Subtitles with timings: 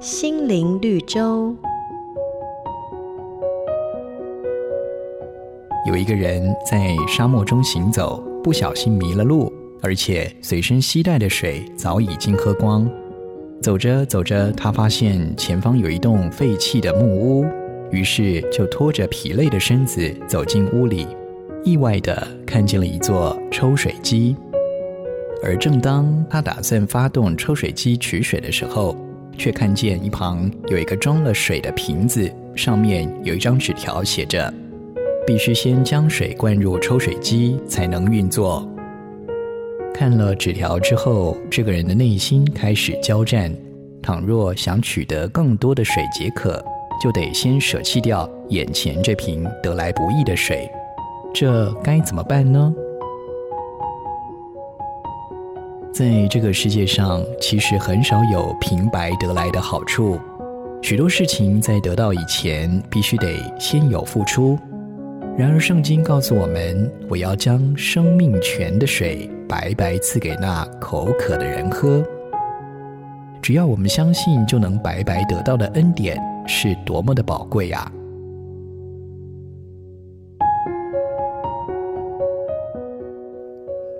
[0.00, 1.52] 心灵绿洲。
[5.88, 9.52] 有一个人在沙漠中行走，不小心迷了路，
[9.82, 12.88] 而且随身携带的水早已经喝光。
[13.60, 17.44] 走着走着，他发现前方有一栋废弃的木屋，
[17.90, 21.08] 于是就拖着疲累的身子走进屋里，
[21.64, 24.36] 意外的看见了一座抽水机。
[25.42, 28.96] 而正当他打算发动抽水机取水的时候，
[29.38, 34.52] 却看见一旁有一个装了水的瓶子，上面有一张纸条，写着
[35.24, 38.68] ：“必须先将水灌入抽水机才能运作。”
[39.94, 43.54] 看了纸条之后，这个人的内心开始交战：
[44.02, 46.62] 倘若想取得更多的水解渴，
[47.02, 50.68] 就得先舍弃掉眼前这瓶得来不易的水，
[51.32, 52.74] 这该怎么办呢？
[55.98, 60.16] 在这个世界上，其实很少有平白得来的好处。
[60.80, 64.56] 许多事情在得到以前，必须得先有付出。
[65.36, 72.00] 然而，圣经告诉我们：“我要将生命泉的水白白赐给那口渴的人喝。”
[73.42, 77.90] 只要我们相信，就能白白得到的恩典，是多么的宝贵呀！